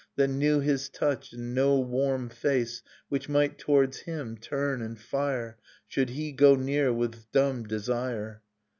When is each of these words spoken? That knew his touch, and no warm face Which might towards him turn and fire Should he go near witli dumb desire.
That 0.15 0.29
knew 0.29 0.61
his 0.61 0.89
touch, 0.89 1.31
and 1.31 1.53
no 1.53 1.79
warm 1.79 2.29
face 2.29 2.81
Which 3.09 3.29
might 3.29 3.59
towards 3.59 3.99
him 3.99 4.35
turn 4.35 4.81
and 4.81 4.99
fire 4.99 5.59
Should 5.87 6.09
he 6.09 6.31
go 6.31 6.55
near 6.55 6.89
witli 6.91 7.23
dumb 7.31 7.65
desire. 7.67 8.41